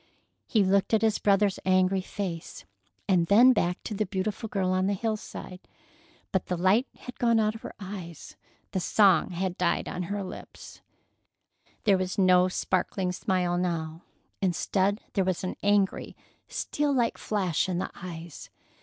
[0.47, 2.65] He looked at his brother's angry face,
[3.07, 5.59] and then back to the beautiful girl on the hillside.
[6.31, 8.35] But the light had gone out of her eyes.
[8.71, 10.81] The song had died on her lips.
[11.83, 14.01] There was no sparkling smile now.
[14.41, 16.15] Instead, there was an angry,
[16.47, 18.49] steel like flash in the eyes.